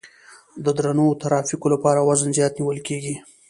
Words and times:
د 0.63 0.65
درنو 0.77 1.05
ترافیکو 1.23 1.67
لپاره 1.73 2.05
وزن 2.07 2.29
زیات 2.37 2.53
نیول 2.59 2.79
کیږي 2.87 3.15